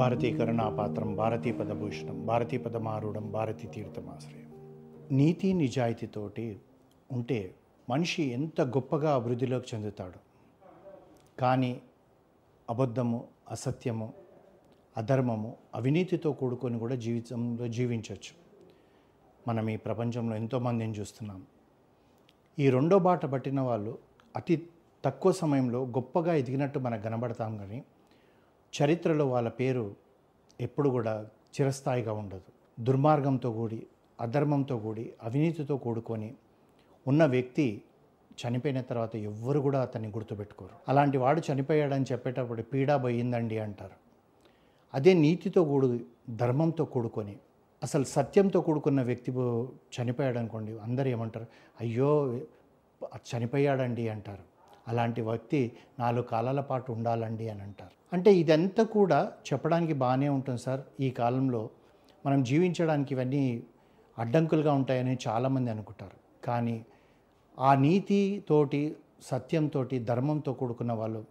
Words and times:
భారతీకరణాపాత్రం 0.00 1.14
భారతీ 1.14 1.52
పదభూషణం 1.52 2.26
భారతీ 2.26 2.56
పదమారూఢం 2.56 3.30
భారతీ 3.30 3.68
తీర్థమాశ్రయం 3.68 4.46
నీతి 5.16 5.52
నిజాయితీతోటి 5.52 6.60
ఉంటే 7.12 7.54
మనిషి 7.90 8.22
ఎంత 8.22 8.60
గొప్పగా 8.60 9.14
అభివృద్ధిలోకి 9.14 9.76
చెందుతాడు? 9.76 10.18
కానీ 11.40 11.82
అబద్ధము 12.70 13.24
అసత్యము 13.50 14.12
అధర్మము 14.96 15.56
అవినీతితో 15.74 16.32
కూడుకొని 16.32 16.78
కూడా 16.78 16.94
జీవితంలో 16.94 17.68
జీవించవచ్చు 17.68 18.32
మనం 19.48 19.70
ఈ 19.70 19.76
ప్రపంచంలో 19.76 20.36
ఎంతోమందిని 20.36 20.92
చూస్తున్నాం. 20.92 21.42
ఈ 22.58 22.70
రెండో 22.70 22.98
బాట 22.98 23.26
పట్టిన 23.26 23.60
వాళ్ళు 23.60 23.98
అతి 24.36 24.68
తక్కువ 25.04 25.32
సమయంలో 25.32 25.86
గొప్పగా 25.86 26.34
ఎదిగినట్టు 26.34 26.78
మనకు 26.78 27.02
కనబడతాం 27.02 27.56
కానీ 27.56 27.84
చరిత్రలో 28.74 29.24
వాళ్ళ 29.34 29.48
పేరు 29.60 29.84
ఎప్పుడు 30.66 30.88
కూడా 30.96 31.14
చిరస్థాయిగా 31.54 32.12
ఉండదు. 32.22 32.48
దుర్మార్గంతో 32.86 33.48
కూడి 33.58 33.80
అధర్మంతో 34.18 34.74
కూడి 34.84 35.04
అవినీతితో 35.26 35.74
కూడుకొని 35.84 36.30
ఉన్న 37.06 37.22
వ్యక్తి 37.34 37.66
చనిపోయిన 38.40 38.80
తర్వాత 38.90 39.14
ఎవ్వరు 39.30 39.58
కూడా 39.66 39.78
అతన్ని 39.86 40.08
గుర్తుపెట్టుకోరు. 40.16 40.74
అలాంటి 40.90 41.16
వాడు 41.22 41.40
చనిపోయాడని 41.48 42.06
చెప్పేటప్పుడు 42.12 42.62
పీడా 42.72 42.96
పోయిందండి 43.04 43.58
అంటారు. 43.66 43.96
అదే 44.94 45.12
నీతితో 45.24 45.60
కూడు 45.70 45.88
ధర్మంతో 46.42 46.84
కూడుకొని 46.94 47.34
అసలు 47.82 48.04
సత్యంతో 48.16 48.58
కూడుకున్న 48.68 49.00
వ్యక్తి 49.10 49.30
చనిపోయాడు 49.96 50.38
అనుకోండి 50.42 50.72
అందరు 50.86 51.08
ఏమంటారు 51.14 51.46
అయ్యో 51.82 52.10
చనిపోయాడండి 53.30 54.04
అంటారు. 54.14 54.44
అలాంటి 54.90 55.20
వ్యక్తి 55.22 55.60
నాలుగు 55.98 56.26
కాలాల 56.32 56.60
పాటు 56.70 56.92
ఉండాలండి 56.92 57.46
అని 57.48 57.62
అంటారు. 57.62 57.94
అంటే 58.12 58.30
ఇదంతా 58.34 58.82
కూడా 58.96 59.18
చెప్పడానికి 59.52 59.94
బాగానే 60.02 60.28
ఉంటుంది 60.36 60.60
సార్. 60.60 60.80
ఈ 61.00 61.08
కాలంలో 61.20 61.62
మనం 62.26 62.40
జీవించడానికి 62.42 63.14
ఇవన్నీ 63.14 63.44
అడ్డంకులుగా 64.18 64.72
ఉంటాయని 64.80 65.14
చాలామంది 65.28 65.70
అనుకుంటారు. 65.70 66.18
కానీ 66.46 66.76
ఆ 67.58 67.70
నీతితోటి 67.84 68.80
సత్యంతో 69.22 69.80
ధర్మంతో 70.02 70.52
కూడుకున్న 70.52 70.92
వాళ్ళు 70.92 71.24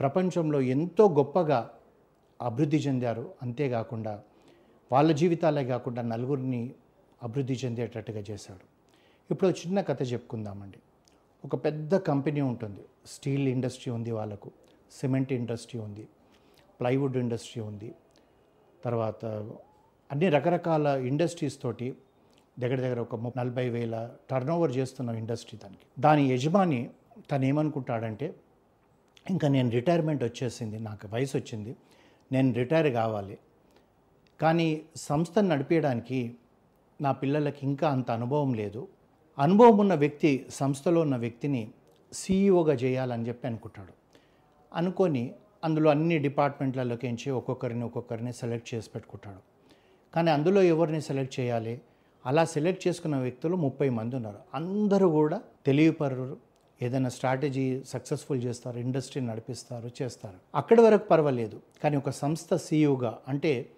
ప్రపంచంలో 0.00 0.58
ఎంతో 0.74 1.04
గొప్పగా 1.08 1.60
అభివృద్ధి 2.40 2.76
చెందారు. 2.76 3.24
అంతేకాకుండా 3.42 4.14
వాళ్ళ 4.92 5.10
జీవితాలే 5.12 5.64
కాకుండా 5.64 6.02
నలుగురిని 6.02 6.62
అభివృద్ధి 7.22 7.54
చెందేటట్టుగా 7.64 8.22
చేశాడు 8.30 8.64
ఇప్పుడు 9.30 9.50
చిన్న 9.50 9.78
కథ 9.80 10.00
చెప్పుకుందామండి. 10.12 10.78
ఒక 11.44 11.64
పెద్ద 11.64 11.96
కంపెనీ 11.96 12.40
ఉంటుంది. 12.40 12.80
స్టీల్ 13.06 13.48
ఇండస్ట్రీ 13.48 13.92
ఉంది 13.92 14.10
వాళ్ళకు 14.10 14.50
సిమెంట్ 14.92 15.32
ఇండస్ట్రీ 15.32 15.80
ఉంది 15.80 16.08
ప్లైవుడ్ 16.80 17.16
ఇండస్ట్రీ 17.16 17.62
ఉంది. 17.62 17.94
తర్వాత 18.84 19.24
అన్ని 20.10 20.28
రకరకాల 20.28 20.86
ఇండస్ట్రీస్ 20.86 21.62
తోటి 21.62 21.96
దగ్గర 22.58 22.80
దగ్గర 22.80 23.00
ఒక 23.00 23.32
నలభై 23.38 23.68
వేల 23.68 24.10
టర్న్ 24.30 24.50
ఓవర్ 24.50 24.76
చేస్తున్న 24.76 25.10
ఇండస్ట్రీ 25.10 25.58
దానికి. 25.62 25.86
దాని 25.98 26.32
యజమాని 26.32 26.90
తను 27.30 27.44
ఏమనుకుంటాడంటే 27.44 28.34
ఇంకా 29.30 29.48
నేను 29.48 29.70
రిటైర్మెంట్ 29.70 30.24
వచ్చేసింది 30.24 30.78
నాకు 30.78 31.08
వయసు 31.08 31.36
వచ్చింది 31.36 31.76
నేను 32.32 32.54
రిటైర్ 32.54 32.86
కావాలి. 32.86 33.38
కానీ 34.40 34.82
సంస్థను 34.96 35.48
నడిపించడానికి 35.48 36.34
నా 37.00 37.12
పిల్లలకి 37.12 37.58
ఇంకా 37.62 37.90
అంత 37.90 38.10
అనుభవం 38.10 38.54
లేదు. 38.54 38.88
అనుభవం 39.38 39.78
ఉన్న 39.78 39.94
వ్యక్తి 39.94 40.46
సంస్థలో 40.50 41.00
ఉన్న 41.00 41.16
వ్యక్తిని 41.16 41.70
సీఈఓగా 42.12 42.74
చేయాలని 42.74 43.28
చెప్పి 43.28 43.46
అనుకుంటాడు. 43.46 43.92
అనుకొని 44.74 45.32
అందులో 45.64 45.90
అన్ని 45.90 46.18
డిపార్ట్మెంట్లలోకించి 46.18 47.30
ఒక్కొక్కరిని 47.30 47.84
ఒక్కొక్కరిని 47.84 48.32
సెలెక్ట్ 48.32 48.74
చేసి 48.74 48.90
పెట్టుకుంటాడు. 48.90 49.36
కానీ 50.14 50.30
అందులో 50.30 50.62
ఎవరిని 50.62 51.00
సెలెక్ట్ 51.00 51.40
చేయాలి? 51.40 51.80
అలా 52.26 52.44
సెలెక్ట్ 52.44 52.88
చేసుకున్న 52.88 53.16
వ్యక్తులు 53.16 53.56
ముప్పై 53.56 53.88
మంది 53.88 54.16
ఉన్నారు. 54.16 54.38
అందరూ 54.54 55.10
కూడా 55.10 55.40
తెలివిపరులు. 55.66 56.36
ఏదైనా 56.82 57.08
స్ట్రాటజీ 57.08 57.82
సక్సెస్ఫుల్ 57.88 58.42
చేస్తారు 58.42 58.78
ఇండస్ట్రీ 58.78 59.22
నడిపిస్తారు 59.22 59.90
చేస్తారు. 60.02 60.34
అక్కడి 60.54 60.82
వరకు 60.82 61.04
పర్వాలేదు. 61.04 61.60
కానీ 61.82 61.96
ఒక 61.96 62.10
సంస్థ 62.10 62.54
సీఈఓగా 62.54 63.18
అంటే 63.28 63.70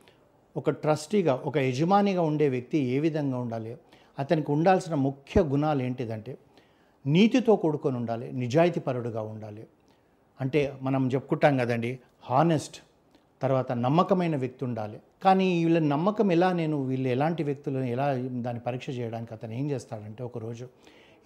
ఒక 0.57 0.71
ట్రస్టీగా 0.71 1.35
ఒక 1.35 1.59
యజమానిగా 1.59 2.23
ఉండే 2.23 2.49
వ్యక్తి 2.49 2.79
ఏ 2.79 2.99
విధంగా 2.99 3.39
ఉండాలి? 3.39 3.77
అతనికి 4.19 4.53
ఉండాల్సిన 4.53 4.95
ముఖ్య 4.95 5.41
గుణాలు 5.43 5.83
ఏంటిదంటే 5.83 6.39
నీతితో 7.07 7.57
కూడుకొని 7.57 7.97
ఉండాలి 7.97 8.33
నిజాయితీపరుడుగా 8.33 9.23
ఉండాలి. 9.23 9.67
అంటే 10.41 10.79
మనం 10.83 11.07
చెప్పుకుంటాం 11.07 11.57
కదండి 11.57 11.99
హానెస్ట్ 12.23 12.77
తర్వాత 13.43 13.73
నమ్మకమైన 13.73 14.37
వ్యక్తి 14.37 14.65
ఉండాలి. 14.65 15.01
కానీ 15.23 15.65
వీళ్ళ 15.65 15.79
నమ్మకం 15.79 16.33
ఎలా 16.33 16.53
నేను 16.53 16.83
వీళ్ళు 16.83 17.09
ఎలాంటి 17.09 17.43
వ్యక్తులను 17.43 17.85
ఎలా 17.85 18.15
దాన్ని 18.15 18.61
పరీక్ష 18.61 18.91
చేయడానికి 18.91 19.35
అతను 19.35 19.53
ఏం 19.53 19.71
చేస్తాడంటే 19.71 20.25
ఒకరోజు 20.25 20.69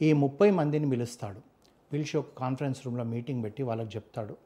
ఈ 0.03 0.12
ముప్పై 0.12 0.50
మందిని 0.50 0.91
పిలుస్తాడు. 0.91 1.41
పిలిచి 1.92 2.18
ఒక 2.18 2.26
కాన్ఫరెన్స్ 2.38 2.86
రూమ్లో 2.86 3.04
మీటింగ్ 3.04 3.44
పెట్టి 3.44 3.62
వాళ్ళకి 3.62 3.97
చెప్తాడు. 3.97 4.36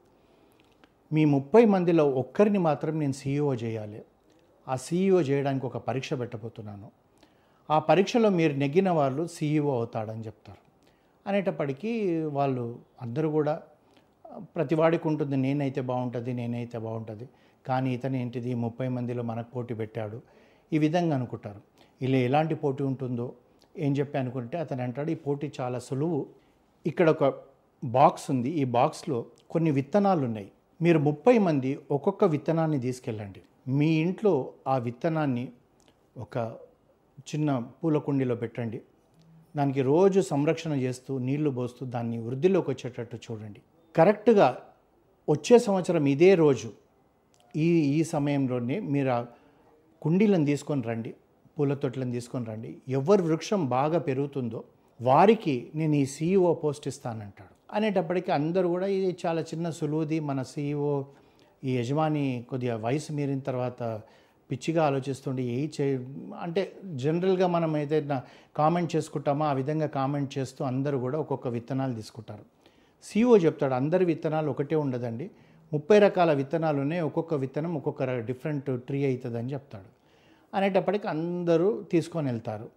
మీ 1.13 1.25
ముప్పై 1.25 1.65
మందిలో 1.65 2.09
ఒక్కరిని 2.09 2.57
మాత్రం 2.57 2.99
నేను 2.99 3.11
సీఈఓ 3.11 3.53
చేయాలి. 3.53 4.01
ఆ 4.67 4.75
సీఈఓ 4.75 5.21
చేయడానికి 5.21 5.65
ఒక 5.65 5.77
పరీక్ష 5.77 6.13
పెట్టబోతున్నాను. 6.13 7.00
ఆ 7.75 7.77
పరీక్షలో 7.89 8.29
మీరు 8.39 8.53
నెగ్గిన 8.53 8.89
వాళ్ళు 8.99 9.23
సీఈఓ 9.35 9.71
అవుతాడని 9.79 10.23
చెప్తారు. 10.27 10.61
అనేటప్పటికీ 11.27 11.91
వాళ్ళు 12.37 12.63
అందరూ 13.01 13.27
కూడా 13.31 13.53
ప్రతివాడికి 14.55 15.05
ఉంటుంది 15.07 15.37
నేనైతే 15.45 15.81
బాగుంటుంది 15.91 16.31
నేనైతే 16.33 16.77
బాగుంటుంది 16.85 17.25
కానీ 17.67 17.89
ఇతను 17.93 18.17
ఏంటిది 18.21 18.51
ముప్పై 18.65 18.87
మందిలో 18.87 19.23
మనకు 19.23 19.49
పోటీ 19.55 19.73
పెట్టాడు 19.73 20.17
ఈ 20.71 20.77
విధంగా 20.77 21.13
అనుకుంటారు. 21.15 21.61
ఇలా 22.05 22.19
ఎలాంటి 22.27 22.55
పోటీ 22.55 22.83
ఉంటుందో 22.83 23.27
ఏం 23.85 23.91
చెప్పి 23.99 24.17
అనుకుంటే 24.17 24.57
అతను 24.57 24.81
అంటాడు 24.83 25.09
ఈ 25.11 25.17
పోటీ 25.25 25.47
చాలా 25.59 25.79
సులువు 25.87 26.19
ఇక్కడ 26.85 27.07
ఒక 27.15 27.25
బాక్స్ 27.83 28.25
ఉంది 28.31 28.49
ఈ 28.61 28.63
బాక్స్లో 28.77 29.19
కొన్ని 29.53 29.71
విత్తనాలు 29.71 30.23
ఉన్నాయి. 30.29 30.49
మీరు 30.81 30.99
ముప్పై 30.99 31.35
మంది 31.47 31.71
ఒక్కొక్క 31.91 32.23
విత్తనాన్ని 32.33 32.79
తీసుకెళ్ళండి. 32.79 33.41
మీ 33.79 33.89
ఇంట్లో 34.03 34.33
ఆ 34.67 34.77
విత్తనాన్ని 34.87 35.45
ఒక 36.17 36.37
చిన్న 37.29 37.63
పూల 37.83 37.97
కుండీలో 37.97 38.35
పెట్టండి. 38.35 38.81
దానికి 39.55 39.81
రోజు 39.81 40.19
సంరక్షణ 40.21 40.73
చేస్తూ 40.73 41.17
నీళ్ళు 41.17 41.49
పోస్తూ 41.49 41.85
దాన్ని 41.85 42.17
వృద్ధిలోకి 42.17 42.71
వచ్చేటట్టు 42.71 43.17
చూడండి. 43.17 43.61
కరెక్ట్గా 43.95 44.57
వచ్చే 45.29 45.59
సంవత్సరం 45.59 46.05
ఇదే 46.05 46.35
రోజు. 46.35 46.69
ఈ 47.55 47.67
ఈ 47.97 48.03
సమయంలోనే 48.03 48.79
మీరు 48.79 49.09
ఆ 49.09 49.25
కుండీలను 50.01 50.45
తీసుకొని 50.45 50.81
రండి. 50.81 51.13
పూల 51.59 51.73
తొట్లను 51.73 52.11
తీసుకొని 52.11 52.45
రండి. 52.45 52.77
ఎవరి 52.89 53.21
వృక్షం 53.21 53.67
బాగా 53.69 53.99
పెరుగుతుందో 53.99 54.63
వారికి 55.01 55.71
నేను 55.75 55.95
ఈ 55.95 56.05
సీఈఓ 56.05 56.53
పోస్ట్ 56.53 56.87
ఇస్తానంటాడు. 56.87 57.75
అనేటప్పటికీ 57.75 58.31
అందరూ 58.31 58.69
కూడా 58.69 58.87
ఇది 58.87 59.17
చాలా 59.25 59.41
చిన్న 59.41 59.69
సులువుది. 59.69 60.19
మన 60.19 60.41
సీఈఓ 60.41 61.05
ఈ 61.63 61.77
యజమాని 61.77 62.45
కొద్దిగా 62.49 62.75
వయసు 62.75 63.13
మీరిన 63.13 63.39
తర్వాత 63.39 64.01
పిచ్చిగా 64.51 64.85
ఆలోచిస్తుండే 64.85 65.43
ఏ 65.43 65.67
చే 65.81 66.05
అంటే 66.41 66.75
జనరల్గా 66.85 67.47
మనం 67.47 67.77
ఏదైనా 67.77 68.21
కామెంట్ 68.57 68.95
చేసుకుంటామో 68.95 69.45
ఆ 69.45 69.53
విధంగా 69.53 69.85
కామెంట్ 69.85 70.37
చేస్తూ 70.37 70.65
అందరూ 70.65 70.99
కూడా 70.99 71.19
ఒక్కొక్క 71.19 71.47
విత్తనాలు 71.47 71.93
తీసుకుంటారు. 71.93 72.43
సీఓ 73.03 73.37
చెప్తాడు 73.37 73.73
అందరి 73.73 74.05
విత్తనాలు 74.05 74.49
ఒకటే 74.49 74.75
ఉండదండి. 74.75 75.31
ముప్పై 75.73 75.99
రకాల 75.99 76.33
విత్తనాలు 76.33 76.81
ఉన్నాయి 76.81 77.01
ఒక్కొక్క 77.01 77.33
విత్తనం 77.33 77.75
ఒక్కొక్క 77.75 78.19
డిఫరెంట్ 78.19 78.81
ట్రీ 78.81 79.05
అవుతుందని 79.05 79.53
చెప్తాడు. 79.53 80.01
అనేటప్పటికి 80.57 81.07
అందరూ 81.07 81.83
తీసుకొని 81.91 82.27
వెళ్తారు. 82.27 82.69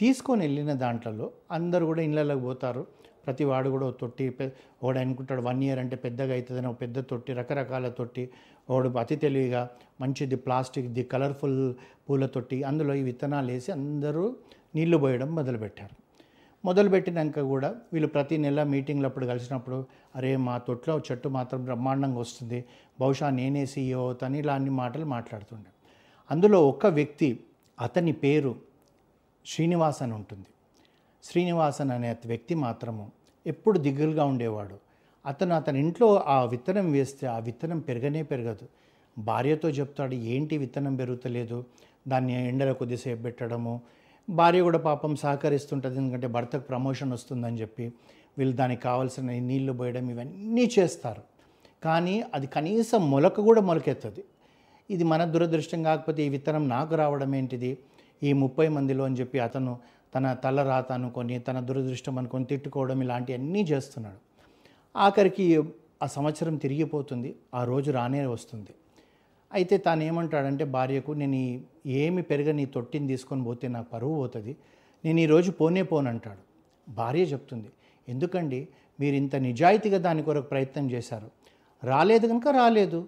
తీసుకొని 0.00 0.40
వెళ్ళిన 0.40 0.72
దాంట్లో 0.72 1.30
అందరూ 1.52 1.86
కూడా 1.86 2.02
ఇళ్ళలోకి 2.02 2.40
పోతారు. 2.40 2.86
ప్రతి 3.26 3.44
వాడు 3.44 3.70
కూడా 3.70 3.90
తొట్టి 3.90 4.30
పె- 4.30 4.48
ఒకడు 4.82 4.98
అనుకుంటాడు 4.98 5.42
వన్ 5.42 5.64
ఇయర్ 5.64 5.78
అంటే 5.78 5.96
పెద్దగా 5.96 6.32
అవుతుందని 6.32 6.66
ఒక 6.66 6.80
పెద్ద 6.80 7.00
తొట్టి 7.00 7.32
రకరకాల 7.32 7.88
తొట్టి 7.88 8.30
వాడు 8.70 8.88
అతి 8.88 9.16
తెలివిగా 9.16 9.70
మంచిది 10.00 10.36
ప్లాస్టిక్ది 10.36 11.02
కలర్ఫుల్ 11.02 11.74
పూల 12.10 12.26
తొట్టి 12.26 12.62
అందులో 12.62 12.94
ఈ 12.94 13.02
విత్తనాలు 13.02 13.52
వేసి 13.52 13.72
అందరూ 13.72 14.36
నీళ్ళు 14.74 14.96
పోయడం 14.96 15.34
మొదలుపెట్టారు. 15.34 15.96
మొదలుపెట్టినాక 16.64 17.40
కూడా 17.40 17.74
వీళ్ళు 17.92 18.08
ప్రతి 18.08 18.36
నెల 18.36 18.62
మీటింగ్లు 18.62 19.06
అప్పుడు 19.06 19.26
కలిసినప్పుడు 19.26 19.86
అరే 20.16 20.36
మా 20.36 20.58
తొట్లో 20.58 20.98
చెట్టు 20.98 21.28
మాత్రం 21.28 21.64
బ్రహ్మాండంగా 21.64 22.18
వస్తుంది. 22.18 22.64
బహుశా 23.00 23.30
నేనే 23.30 23.66
సీఈఓ 23.66 24.00
అవుతాను 24.00 24.36
ఇలా 24.36 24.54
అన్ని 24.54 24.70
మాటలు 24.70 25.04
మాట్లాడుతుండే. 25.04 25.70
అందులో 26.30 26.68
ఒక 26.68 26.86
వ్యక్తి 26.86 27.44
అతని 27.80 28.12
పేరు 28.12 28.54
శ్రీనివాసన్ 29.46 30.06
అని 30.06 30.14
ఉంటుంది. 30.14 30.46
శ్రీనివాసన్ 31.24 31.90
అనే 31.90 32.16
వ్యక్తి 32.26 32.54
మాత్రము 32.54 33.12
ఎప్పుడు 33.46 33.78
దిగులుగా 33.78 34.24
ఉండేవాడు. 34.24 34.91
అతను 35.26 35.54
అతని 35.54 35.78
ఇంట్లో 35.78 36.22
ఆ 36.26 36.44
విత్తనం 36.44 36.92
వేస్తే 36.92 37.26
ఆ 37.26 37.38
విత్తనం 37.38 37.78
పెరగనే 37.78 38.22
పెరగదు. 38.22 38.66
భార్యతో 39.18 39.68
చెప్తాడు 39.68 40.14
ఏంటి 40.14 40.58
విత్తనం 40.58 40.96
పెరుగుతలేదు? 40.96 41.64
దాన్ని 42.08 42.48
ఎండలో 42.48 42.74
కొద్దిసేపు 42.74 43.22
పెట్టడము. 43.22 43.80
భార్య 44.30 44.62
కూడా 44.62 44.78
పాపం 44.78 45.16
సహకరిస్తుంటుంది 45.16 45.96
ఎందుకంటే 45.96 46.26
భర్తకు 46.26 46.62
ప్రమోషన్ 46.62 47.12
వస్తుందని 47.12 47.60
చెప్పి 47.60 47.92
వీళ్ళు 48.38 48.56
దానికి 48.56 48.82
కావాల్సిన 48.82 49.24
నీళ్ళు 49.24 49.72
పోయడం 49.72 50.10
ఇవన్నీ 50.10 50.70
చేస్తారు. 50.78 51.22
కానీ 51.84 52.24
అది 52.34 52.46
కనీసం 52.46 53.10
మొలక 53.10 53.40
కూడా 53.40 53.60
మొలకెత్తది. 53.60 54.24
ఇది 54.90 55.04
మన 55.04 55.24
దురదృష్టం 55.24 55.82
కాకపోతే 55.82 56.26
ఈ 56.26 56.28
విత్తనం 56.28 56.68
నాకు 56.68 56.94
రావడం 56.94 57.34
ఏంటిది? 57.34 57.78
ఈ 58.22 58.32
ముప్పై 58.32 58.68
మందిలో 58.68 59.04
అని 59.04 59.16
చెప్పి 59.16 59.38
అతను 59.38 59.78
తన 60.14 60.32
తల 60.32 60.62
రాత 60.62 60.92
అనుకొని 60.92 61.38
తన 61.38 61.60
దురదృష్టం 61.60 62.18
అనుకొని 62.18 62.44
తిట్టుకోవడం 62.44 63.02
ఇలాంటివన్నీ 63.02 63.62
చేస్తున్నాడు. 63.62 64.31
ఆఖరికి 64.94 65.44
ఆ 66.02 66.06
సంవత్సరం 66.06 66.54
తిరిగిపోతుంది 66.56 67.30
ఆ 67.54 67.60
రోజు 67.64 67.90
రానే 67.90 68.20
వస్తుంది. 68.26 68.72
అయితే 69.50 69.76
తాను 69.78 70.02
ఏమంటాడంటే 70.02 70.64
భార్యకు 70.76 71.12
నేను 71.12 71.40
ఏమి 72.02 72.22
పెరగని 72.22 72.64
తొట్టిని 72.74 73.06
తీసుకొని 73.08 73.42
పోతే 73.44 73.68
నాకు 73.68 73.88
పరువు 73.94 74.14
పోతుంది 74.20 74.52
నేను 75.04 75.20
ఈరోజు 75.20 75.50
పోనే 75.60 75.82
పోనంటాడు 75.82 76.42
భార్య 76.88 77.24
చెప్తుంది 77.32 77.70
ఎందుకండి? 78.08 78.60
మీరు 78.98 79.16
ఇంత 79.22 79.36
నిజాయితీగా 79.48 79.98
దాని 79.98 80.22
కొరకు 80.22 80.48
ప్రయత్నం 80.48 80.86
చేశారు. 80.90 81.28
రాలేదు 81.82 82.26
కనుక 82.32 82.48
రాలేదు. 82.60 83.00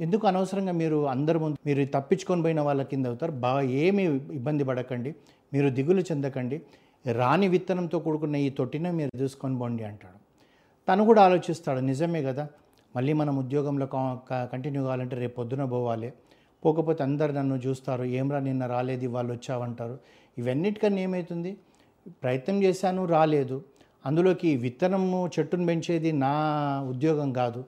ఎందుకు 0.00 0.24
అనవసరంగా 0.26 0.72
మీరు 0.72 0.98
అందరి 1.14 1.38
ముందు 1.38 1.56
మీరు 1.68 1.82
తప్పించుకొని 1.96 2.42
పోయిన 2.42 2.60
వాళ్ళ 2.68 2.82
కింద 2.82 3.06
అవుతారు? 3.06 3.32
బాగా 3.46 3.62
ఏమీ 3.84 4.04
ఇబ్బంది 4.38 4.64
పడకండి 4.70 5.10
మీరు 5.54 5.68
దిగులు 5.78 6.02
చెందకండి 6.10 6.58
రాని 7.04 7.48
విత్తనంతో 7.48 7.98
కూడుకున్న 8.06 8.36
ఈ 8.46 8.48
తొట్టినే 8.58 8.90
మీరు 8.90 9.12
చూసుకొని 9.22 9.58
పోండి 9.62 9.84
అంటాడు. 9.90 10.18
తను 10.90 11.02
కూడా 11.10 11.22
ఆలోచిస్తాడు 11.28 11.80
నిజమే 11.90 12.20
కదా 12.28 12.44
మళ్ళీ 12.96 13.12
మనం 13.20 13.34
ఉద్యోగంలో 13.38 13.86
కంటిన్యూ 14.52 14.80
కావాలంటే 14.82 15.16
రేపు 15.16 15.34
పొద్దున 15.40 15.64
పోవాలి. 15.64 16.08
పోకపోతే 16.64 17.02
అందరు 17.04 17.32
నన్ను 17.32 17.56
చూస్తారు 17.66 18.04
ఏమ్రా 18.20 18.38
నిన్న 18.46 18.64
రాలేదు 18.66 19.08
వాళ్ళు 19.08 19.30
వచ్చావంటారు. 19.32 19.94
ఇవన్నిటికన్నా 20.38 21.00
ఏమవుతుంది 21.06 21.52
ప్రయత్నం 22.24 22.56
చేశాను 22.64 23.02
రాలేదు. 23.14 23.56
అందులోకి 24.06 24.50
విత్తనము 24.56 25.20
చెట్టును 25.34 25.66
పెంచేది 25.66 26.10
నా 26.24 26.32
ఉద్యోగం 26.92 27.30
కాదు. 27.40 27.60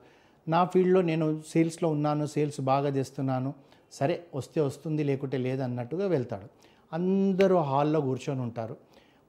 నా 0.47 0.59
ఫీల్డ్లో 0.71 1.01
నేను 1.11 1.25
సేల్స్లో 1.53 1.89
ఉన్నాను 1.89 2.25
సేల్స్ 2.25 2.61
బాగా 2.71 2.89
తెస్తున్నాను 2.89 3.51
సరే 3.99 4.15
వస్తే 4.35 4.59
వస్తుంది 4.61 5.03
లేకుంటే 5.09 5.37
లేదన్నట్టుగా 5.37 6.07
వెళ్తాడు. 6.15 6.47
అందరూ 6.91 7.57
హాల్లో 7.71 8.01
కూర్చొని 8.01 8.41
ఉంటారు. 8.41 8.75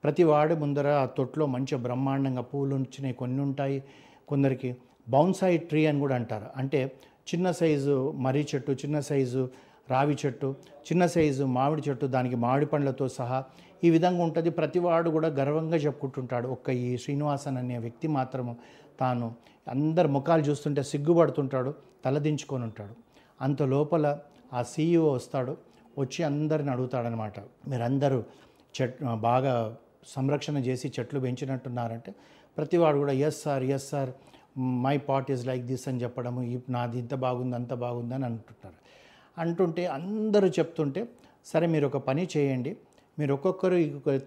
ప్రతి 0.05 0.25
వాడి 0.25 0.55
ముందర 0.55 0.89
ఆ 0.89 1.05
తొట్లో 1.05 1.47
మంచి 1.47 1.75
బ్రహ్మాండంగా 1.77 2.43
పూలు 2.43 2.75
వచ్చినాయి 2.77 3.15
కొన్ని 3.15 3.41
ఉంటాయి 3.43 3.85
కొందరికి 4.29 4.77
బౌన్సాయి 5.09 5.59
ట్రీ 5.59 5.87
అని 5.87 5.99
కూడా 6.01 6.15
అంటారు. 6.15 6.47
అంటే 6.57 6.81
చిన్న 7.31 7.51
సైజు 7.51 8.13
మర్రి 8.25 8.49
చెట్టు 8.55 8.73
చిన్న 8.73 9.01
సైజు 9.01 9.49
రావి 9.91 10.17
చెట్టు 10.27 10.55
చిన్న 10.89 11.07
సైజు 11.07 11.45
మామిడి 11.45 11.83
చెట్టు 11.89 12.07
దానికి 12.07 12.37
మామిడి 12.37 12.67
పండ్లతో 12.67 13.09
సహా 13.09 13.45
ఈ 13.85 13.91
విధంగా 13.91 14.23
ఉంటుంది. 14.23 14.51
ప్రతివాడు 14.51 15.11
కూడా 15.11 15.29
గర్వంగా 15.29 15.77
చెప్పుకుంటుంటాడు. 15.77 16.49
ఒక్క 16.49 16.71
ఈ 16.71 16.97
శ్రీనివాసన్ 16.97 17.57
అనే 17.57 17.79
వ్యక్తి 17.79 18.09
మాత్రము 18.09 18.57
తాను 19.01 19.27
అందరు 19.69 20.09
ముఖాలు 20.09 20.43
చూస్తుంటే 20.43 20.83
సిగ్గుపడుతుంటాడు 20.83 21.75
తలదించుకొని 22.05 22.65
ఉంటాడు. 22.65 22.95
అంత 23.41 23.63
లోపల 23.63 24.19
ఆ 24.53 24.63
సీఈఓ 24.63 25.11
వస్తాడు. 25.11 25.57
వచ్చి 25.99 26.21
అందరిని 26.25 26.71
అడుగుతాడనమాట 26.71 27.41
మీరందరూ 27.69 28.23
చెట్ 28.77 28.97
బాగా 29.29 29.77
సంరక్షణ 30.15 30.57
చేసి 30.59 30.93
చెట్లు 30.97 31.21
పెంచినట్టున్నారంటే 31.21 32.13
ప్రతివాడు 32.57 32.99
కూడా 32.99 33.13
yes 33.13 33.43
sir 33.43 33.65
yes 33.65 33.91
sir 33.91 34.11
my 34.85 34.97
pot 35.09 35.31
is 35.31 35.47
like 35.47 35.65
this 35.67 35.89
అని 35.89 36.01
చెప్పడము 36.03 36.41
నాది 36.71 36.99
ఇంత 36.99 37.15
బాగుంది 37.15 37.57
అంత 37.57 37.75
బాగుంది 37.75 38.15
అని 38.15 38.25
అంటుంటారు. 38.25 38.79
అంటుంటే 39.39 39.87
అందరూ 39.87 40.49
చెప్తుంటే 40.59 41.09
సరే 41.47 41.67
మీరు 41.67 41.87
ఒక 41.87 41.97
పని 41.97 42.29
చేయండి 42.37 42.77
మీరు 43.19 43.33
ఒక్కొక్కరు 43.35 43.77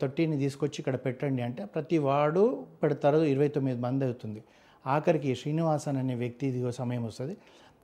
తొట్టిని 0.02 0.38
తీసుకొచ్చి 0.38 0.78
ఇక్కడ 0.80 0.96
పెట్టండి 1.06 1.42
అంటే 1.42 1.66
ప్రతి 1.66 1.98
వాడు 1.98 2.66
పెడతారు 2.84 3.18
ఇరవై 3.18 3.48
తొమ్మిది 3.48 3.80
మంది 3.80 4.06
అవుతుంది. 4.06 4.42
ఆఖరికి 4.88 5.36
శ్రీనివాసన్ 5.36 5.98
అనే 5.98 6.16
వ్యక్తి 6.16 6.48
ఇదిగో 6.48 6.72
సమయం 6.72 7.04
వస్తుంది. 7.06 7.38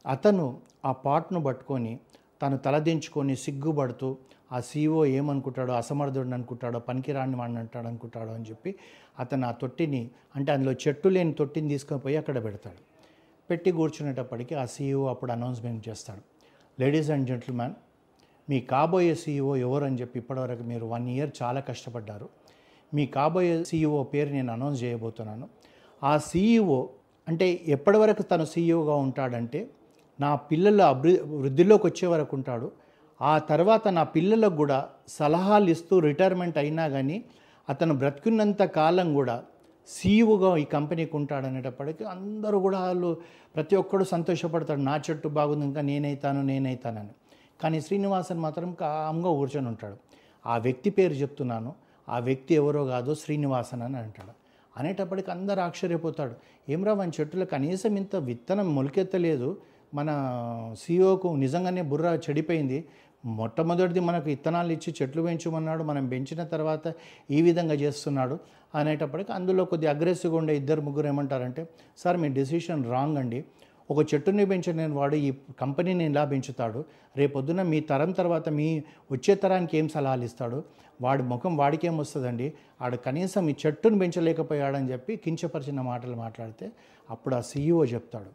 అతను 0.06 0.46
ఆ 0.86 0.92
పాట్ను 0.92 1.44
పట్టుకొని 1.44 2.00
తను 2.42 2.58
తలదించుకొని 2.58 3.36
సిగ్గుపడుతూ 3.36 4.18
ఆ 4.54 4.60
సీఓ 4.60 5.06
ఏమనుకుంటాడో 5.06 5.74
అసమర్థుడిని 5.74 6.34
అనుకుంటాడో 6.34 6.80
పనికిరాని 6.80 7.36
వాడిని 7.36 7.60
అంటాడు 7.60 7.88
అనుకుంటాడో 7.88 8.32
అని 8.32 8.46
చెప్పి 8.50 8.76
అతను 9.20 9.48
ఆ 9.48 9.52
తొట్టిని 9.52 10.12
అంటే 10.36 10.52
అందులో 10.52 10.74
చెట్టు 10.74 11.10
లేని 11.10 11.34
తొట్టిని 11.34 11.70
తీసుకొని 11.70 12.02
పోయి 12.02 12.18
అక్కడ 12.18 12.44
పెడతాడు. 12.44 12.82
పెట్టి 13.50 13.72
కూర్చునేటప్పటికి 13.72 14.56
ఆ 14.56 14.66
సీఈఓ 14.66 15.06
అప్పుడు 15.08 15.32
అనౌన్స్మెంట్ 15.32 15.90
చేస్తాడు. 15.90 16.22
లేడీస్ 16.80 17.10
అండ్ 17.10 17.28
జెంటిల్మెన్ 17.28 17.74
మీ 18.50 18.62
కాబోయే 18.62 19.16
సీఈఓ 19.16 19.56
ఎవరు 19.56 19.84
అని 19.84 19.98
చెప్పి 20.02 20.20
ఇప్పటివరకు 20.20 20.64
మీరు 20.64 20.86
వన్ 20.86 21.10
ఇయర్ 21.10 21.32
చాలా 21.42 21.60
కష్టపడ్డారు. 21.60 22.30
మీ 22.94 23.06
కాబోయే 23.06 23.64
సీఈఓ 23.64 24.04
పేరు 24.04 24.30
నేను 24.30 24.54
అనౌన్స్ 24.54 24.84
చేయబోతున్నాను. 24.84 25.50
ఆ 26.04 26.18
సీఈఓ 26.18 26.90
అంటే 27.28 27.62
ఎప్పటివరకు 27.68 28.22
తను 28.22 28.46
సీఈఓగా 28.46 28.96
ఉంటాడంటే 28.96 29.70
నా 30.20 30.36
పిల్లల 30.36 30.82
అభి 30.82 31.20
వృద్ధిలోకి 31.20 31.88
వచ్చే 31.88 32.08
వరకు 32.08 32.36
ఉంటాడు. 32.38 32.72
ఆ 33.24 33.38
తర్వాత 33.38 33.88
నా 33.88 34.04
పిల్లలకు 34.04 34.56
కూడా 34.56 34.90
సలహాలు 35.08 35.70
ఇస్తూ 35.70 36.00
రిటైర్మెంట్ 36.00 36.58
అయినా 36.58 36.88
కానీ 36.88 37.26
అతను 37.70 37.94
బ్రతికున్నంత 37.94 38.64
కాలం 38.64 39.14
కూడా 39.14 39.44
సీఈఓగా 39.88 40.58
ఈ 40.58 40.64
కంపెనీకి 40.64 41.16
ఉంటాడు 41.16 41.46
అనేటప్పటికీ 41.46 42.04
అందరూ 42.04 42.60
కూడా 42.60 42.80
వాళ్ళు 42.80 43.18
ప్రతి 43.56 43.76
ఒక్కడు 43.76 44.04
సంతోషపడతాడు. 44.04 44.82
నా 44.82 45.02
చెట్టు 45.10 45.28
బాగుంది 45.28 45.66
ఇంకా 45.66 45.82
నేనైతాను 45.82 46.42
నేనైతానని. 46.42 47.10
కానీ 47.64 47.82
శ్రీనివాసన్ 47.82 48.40
మాత్రం 48.40 48.74
కామ్గా 48.74 49.32
కూర్చొని 49.32 49.68
ఉంటాడు. 49.68 49.96
ఆ 50.46 50.58
వ్యక్తి 50.58 50.90
పేరు 50.90 51.14
చెప్తున్నాను. 51.14 51.74
ఆ 52.10 52.20
వ్యక్తి 52.20 52.56
ఎవరో 52.56 52.86
కాదో 52.86 53.16
శ్రీనివాసన్ 53.16 53.82
అని 53.82 53.98
అంటాడు. 53.98 54.32
అనేటప్పటికి 54.80 55.32
అందరు 55.32 55.60
ఆశ్చర్యపోతాడు 55.60 56.32
ఏమ్రా 56.70 56.94
మన 56.94 57.12
చెట్టులో 57.20 57.46
కనీసం 57.46 57.96
ఇంత 57.96 58.16
విత్తనం 58.16 58.76
మొలకెత్తలేదు. 58.76 59.58
మన 59.94 60.10
సీఓకు 60.80 61.28
నిజంగానే 61.28 61.82
బుర్ర 61.82 62.20
చెడిపోయింది. 62.30 62.86
మొట్టమొదటిది 63.26 64.00
మనకు 64.00 64.30
ఇత్తనాలు 64.30 64.72
ఇచ్చి 64.72 64.96
చెట్లు 65.02 65.22
పెంచమన్నాడు 65.22 65.84
మనం 65.84 66.08
పెంచిన 66.08 66.44
తర్వాత 66.44 66.94
ఈ 67.32 67.42
విధంగా 67.42 67.74
చేస్తున్నాడు 67.74 68.40
అనేటప్పటికి 68.76 69.32
అందులో 69.32 69.66
కొద్ది 69.66 69.88
అగ్రెసివ్గా 69.88 70.38
ఉండే 70.38 70.58
ఇద్దరు 70.58 70.82
ముగ్గురు 70.82 71.08
ఏమంటారంటే 71.08 71.70
సార్ 71.98 72.18
మీ 72.18 72.30
డెసిషన్ 72.30 72.92
రాంగ్ 72.92 73.18
అండి. 73.18 73.46
ఒక 73.92 74.14
చెట్టుని 74.14 74.46
పెంచిన 74.46 74.94
వాడు 74.94 75.16
ఈ 75.16 75.34
కంపెనీని 75.62 76.06
ఇలా 76.06 76.26
పెంచుతాడు? 76.26 76.86
రేపొద్దున 77.18 77.62
మీ 77.62 77.80
తరం 77.80 78.12
తర్వాత 78.12 78.50
మీ 78.50 78.84
వచ్చే 79.12 79.36
తరానికి 79.36 79.78
ఏం 79.78 79.90
సలహాలు 79.90 80.24
ఇస్తాడు? 80.24 80.64
వాడి 81.02 81.24
ముఖం 81.24 81.58
వాడికేం 81.58 81.98
వస్తుందండి? 81.98 82.54
ఆడు 82.82 82.98
కనీసం 82.98 83.50
ఈ 83.50 83.56
చెట్టును 83.66 84.00
పెంచలేకపోయాడని 84.00 84.92
చెప్పి 84.92 85.16
కించపరిచిన 85.16 85.82
మాటలు 85.82 86.16
మాట్లాడితే 86.16 86.72
అప్పుడు 87.10 87.36
ఆ 87.36 87.42
సీఈఓ 87.42 87.86
చెప్తాడు 87.86 88.32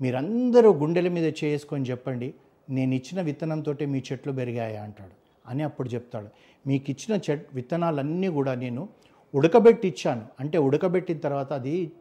మీరందరూ 0.00 0.72
గుండెల 0.72 1.08
మీద 1.08 1.32
చేసుకొని 1.44 1.84
చెప్పండి. 1.84 2.34
నేను 2.70 2.94
ఇచ్చిన 2.94 3.20
విత్తనంతో 3.20 3.76
మీ 3.86 4.02
చెట్లు 4.12 4.32
పెరిగాయా 4.32 4.82
అంటాడు. 4.82 5.14
అని 5.48 5.62
అప్పుడు 5.62 5.88
చెప్తాడు. 5.88 6.28
మీకు 6.66 6.90
ఇచ్చిన 6.90 7.20
చెట్ 7.30 7.46
విత్తనాలన్నీ 7.54 8.28
కూడా 8.28 8.54
నేను 8.54 8.88
ఉడకబెట్టి 9.34 9.88
ఇచ్చాను 9.88 10.22
అంటే 10.40 10.58
ఉడకబెట్టిన 10.58 11.18
తర్వాత 11.18 11.52
అది 11.52 11.92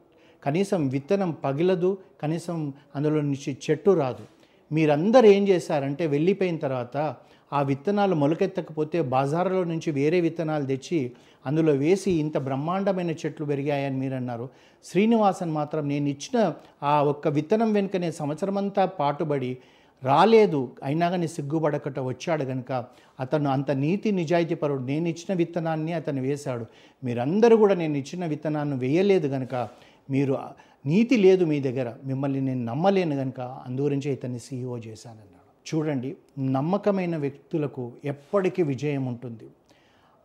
కనీసం 0.44 0.88
విత్తనం 0.88 1.32
పగిలదు 1.32 1.98
కనీసం 2.22 2.74
అందులో 2.96 3.22
నుంచి 3.22 3.58
చెట్టు 3.72 3.92
రాదు. 3.92 4.24
మీరందరూ 4.72 5.26
ఏం 5.26 5.48
చేశారంటే 5.48 6.08
వెళ్ళిపోయిన 6.08 6.58
తర్వాత 6.58 7.16
ఆ 7.54 7.62
విత్తనాలు 7.62 8.16
మొలకెత్తకపోతే 8.16 9.02
బజార్లో 9.02 9.64
నుంచి 9.64 9.92
వేరే 9.92 10.22
విత్తనాలు 10.22 10.66
తెచ్చి 10.66 11.12
అందులో 11.46 11.74
వేసి 11.74 12.12
ఇంత 12.12 12.38
బ్రహ్మాండమైన 12.38 13.12
చెట్లు 13.12 13.46
పెరిగాయని 13.46 13.98
మీరు 13.98 14.14
అన్నారు 14.14 14.50
శ్రీనివాసన్ 14.84 15.52
మాత్రం 15.52 15.88
నేను 15.88 16.10
ఇచ్చిన 16.10 16.54
ఆ 16.84 17.04
ఒక్క 17.04 17.28
విత్తనం 17.28 17.74
వెనుకనే 17.74 18.12
సంవత్సరమంతా 18.12 18.86
పాటుబడి 18.86 19.58
రాలేదు. 20.04 20.72
అయినా 20.84 21.10
కానీ 21.10 21.28
సిగ్గుపడకట 21.28 22.00
వచ్చాడు 22.00 22.44
కనుక 22.44 22.86
అతను 23.20 23.50
అంత 23.50 23.72
నీతి 23.72 24.12
నిజాయితీ 24.12 24.56
పరుడు 24.56 24.84
నేను 24.84 25.08
ఇచ్చిన 25.08 25.38
విత్తనాన్ని 25.38 25.94
అతను 25.94 26.22
వేశాడు. 26.22 26.66
మీరందరూ 27.04 27.58
కూడా 27.58 27.76
నేను 27.76 27.98
ఇచ్చిన 27.98 28.26
విత్తనాన్ని 28.26 28.78
వేయలేదు 28.78 29.28
కనుక 29.28 29.70
మీరు 30.10 30.38
నీతి 30.86 31.18
లేదు 31.18 31.46
మీ 31.46 31.60
దగ్గర. 31.60 31.94
మిమ్మల్ని 32.06 32.42
నేను 32.42 32.64
నమ్మలేను 32.66 33.16
కనుక 33.16 33.40
అందుగురించి 33.40 34.12
ఇతన్ని 34.12 34.40
సీఈఓ 34.40 34.78
చేశానన్నాడు. 34.78 35.76
చూడండి 35.76 36.16
నమ్మకమైన 36.40 37.18
వ్యక్తులకు 37.18 37.92
ఎప్పటికీ 38.06 38.64
విజయం 38.64 39.06
ఉంటుంది. 39.06 39.48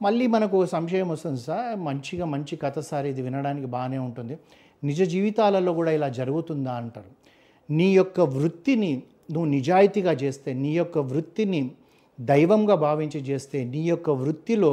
మళ్ళీ 0.03 0.27
మనకు 0.27 0.67
సంశయం 0.67 1.09
వస్తుంది 1.09 1.41
సార్. 1.41 1.79
మంచిగా 1.79 2.25
మంచి 2.25 2.57
కథ 2.57 2.79
సార్ 2.79 3.07
ఇది 3.07 3.23
వినడానికి 3.23 3.67
బాగానే 3.67 3.99
ఉంటుంది. 3.99 4.39
నిజ 4.85 5.03
జీవితాలలో 5.03 5.73
కూడా 5.73 5.91
ఇలా 5.91 6.09
జరుగుతుందా 6.09 6.73
అంటారు. 6.73 7.25
నీ 7.73 7.95
యొక్క 7.95 8.21
వృత్తిని 8.21 9.03
నువ్వు 9.29 9.49
నిజాయితీగా 9.51 10.13
చేస్తే 10.13 10.53
నీ 10.55 10.77
యొక్క 10.77 10.99
వృత్తిని 10.99 11.61
దైవంగా 12.21 12.75
భావించి 12.75 13.21
చేస్తే 13.21 13.65
నీ 13.65 13.83
యొక్క 13.89 14.11
వృత్తిలో 14.11 14.73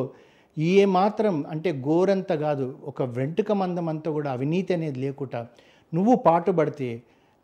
ఏ 0.57 0.85
మాత్రం 0.85 1.45
అంటే 1.49 1.71
గోరంత 1.87 2.31
కాదు 2.33 2.65
ఒక 2.85 3.01
వెంట్రుక 3.01 3.51
మందం 3.51 3.87
అంతా 3.89 4.11
కూడా 4.11 4.31
అవినీతి 4.31 4.73
అనేది 4.73 4.99
లేకుండా 4.99 5.47
నువ్వు 5.93 6.15
పాటుపడితే 6.15 6.89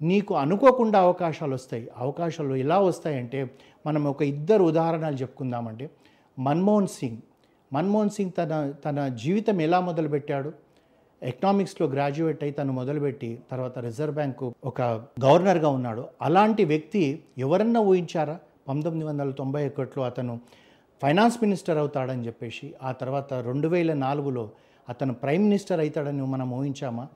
నీకు 0.02 0.34
అనుకోకుండా 0.36 1.00
అవకాశాలు 1.00 1.54
వస్తాయి. 1.54 1.88
అవకాశాలు 1.98 2.56
ఎలా 2.56 2.78
వస్తాయంటే 2.80 3.40
మనం 3.86 4.04
ఒక 4.06 4.22
ఇద్దరు 4.22 4.64
ఉదాహరణలు 4.64 5.16
చెప్పుకుందామంటే 5.16 5.90
మన్మోహన్ 6.40 6.88
సింగ్. 6.88 7.22
మన్మోహన్ 7.74 8.10
సింగ్ 8.10 8.32
తన 8.38 8.74
తన 8.86 9.08
జీవితం 9.08 9.62
ఎలా 9.62 9.80
మొదలుపెట్టాడు? 9.80 10.52
ఎకనామిక్స్లో 11.24 11.88
గ్రాడ్యుయేట్ 11.88 12.44
అయి 12.44 12.52
తను 12.52 12.74
మొదలుపెట్టి 12.74 13.40
తర్వాత 13.52 13.80
రిజర్వ్ 13.80 14.16
బ్యాంకు 14.16 14.54
ఒక 14.64 14.82
గవర్నర్గా 15.26 15.70
ఉన్నాడు. 15.70 16.06
అలాంటి 16.22 16.66
వ్యక్తి 16.66 17.24
ఎవరన్నా 17.38 17.80
ఊహించారా? 17.80 18.40
పంతొమ్మిది 18.68 19.08
వందల 19.10 19.32
తొంభై 19.32 19.68
ఒకటిలో 19.68 20.04
అతను 20.04 20.40
ఫైనాన్స్ 21.02 21.38
మినిస్టర్ 21.42 21.78
అవుతాడని 21.78 22.26
చెప్పేసి 22.26 22.74
ఆ 22.84 22.92
తర్వాత 22.92 23.34
రెండు 23.34 23.68
వేల 23.68 23.94
నాలుగులో 23.94 24.50
అతను 24.90 25.14
ప్రైమ్ 25.14 25.44
మినిస్టర్ 25.44 25.80
అవుతాడని 25.80 26.26
మనం 26.26 26.52
ఊహించామా? 26.52 27.08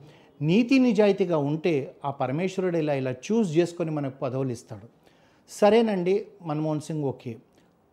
నీతి 0.42 0.78
నిజాయితీగా 0.78 1.36
ఉంటే 1.36 1.94
ఆ 2.04 2.10
పరమేశ్వరుడు 2.10 2.76
ఇలా 2.76 2.94
ఇలా 2.94 3.10
చూస్ 3.10 3.56
చేసుకొని 3.56 3.90
మనకు 3.90 4.18
పదవులు 4.18 4.52
ఇస్తాడు. 4.52 4.88
సరేనండి 5.50 6.26
మన్మోహన్ 6.42 6.80
సింగ్ 6.80 7.04
ఓకే. 7.04 7.36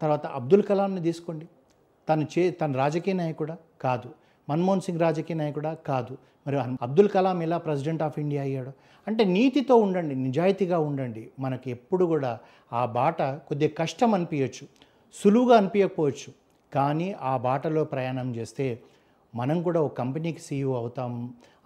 తర్వాత 0.02 0.26
అబ్దుల్ 0.26 0.64
కలాంని 0.64 1.02
తీసుకోండి. 1.02 1.48
తను 2.10 2.28
చే 2.38 2.52
తన 2.52 2.72
రాజకీయ 2.72 3.14
నాయకుడా? 3.14 3.58
కాదు. 3.82 4.10
మన్మోహన్ 4.50 4.82
సింగ్ 4.82 5.00
రాజకీయ 5.00 5.38
నాయకుడా? 5.38 5.74
కాదు. 5.90 6.14
మరి 6.48 6.58
అబ్దుల్ 6.82 7.10
కలాం 7.10 7.44
ఎలా 7.44 7.58
ప్రెసిడెంట్ 7.58 8.04
ఆఫ్ 8.04 8.20
ఇండియా 8.20 8.42
అయ్యాడు? 8.42 8.72
అంటే 9.08 9.24
నీతితో 9.24 9.76
ఉండండి 9.76 10.16
నిజాయితీగా 10.16 10.80
ఉండండి. 10.80 11.30
మనకి 11.40 11.72
ఎప్పుడు 11.72 12.06
కూడా 12.06 12.32
ఆ 12.74 12.86
బాట 12.86 13.22
కొద్దిగా 13.48 13.72
కష్టం 13.78 14.14
అనిపించచ్చు 14.14 14.66
సులువుగా 15.16 15.58
అనిపించకపోవచ్చు 15.58 16.32
కానీ 16.74 17.16
ఆ 17.22 17.38
బాటలో 17.38 17.84
ప్రయాణం 17.84 18.36
చేస్తే 18.36 18.66
మనం 19.34 19.62
కూడా 19.62 19.82
ఒక 19.82 19.94
కంపెనీకి 19.98 20.40
సీఈఓ 20.40 20.74
అవుతాం 20.76 21.12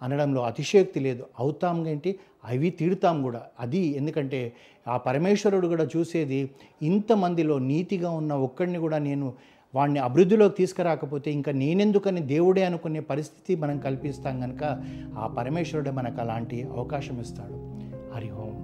అనడంలో 0.02 0.42
అతిశయోక్తి 0.42 1.00
లేదు. 1.00 1.24
అవుతాం 1.38 1.86
ఏంటి? 1.88 2.10
అవి 2.44 2.70
తీరుతాం 2.70 3.22
కూడా. 3.22 3.42
అది 3.60 3.78
ఎందుకంటే 3.78 4.40
ఆ 4.88 4.96
పరమేశ్వరుడు 4.96 5.66
కూడా 5.66 5.88
చూసేది 5.96 6.40
ఇంతమందిలో 6.82 7.58
నీతిగా 7.58 8.10
ఉన్న 8.10 8.32
ఒక్కడిని 8.46 8.78
కూడా 8.78 8.98
నేను 8.98 9.28
వాడిని 9.74 9.98
అభివృద్ధిలోకి 9.98 10.56
తీసుకురాకపోతే 10.56 11.30
ఇంకా 11.30 11.52
నేనెందుకని 11.52 12.20
దేవుడే 12.20 12.64
అనుకునే 12.64 13.00
పరిస్థితి 13.00 13.62
మనం 13.62 13.78
కల్పిస్తాం 13.78 14.40
కనుక 14.40 14.82
ఆ 15.18 15.26
పరమేశ్వరుడే 15.26 15.90
మనకు 15.90 16.20
అలాంటి 16.20 16.62
అవకాశం 16.62 17.20
ఇస్తాడు. 17.20 17.74
హరి 18.14 18.30
ఓం. 18.30 18.63